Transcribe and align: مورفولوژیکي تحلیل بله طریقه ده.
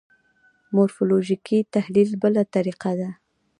مورفولوژیکي 0.75 1.59
تحلیل 1.73 2.09
بله 2.21 2.41
طریقه 2.53 2.91
ده. 2.99 3.09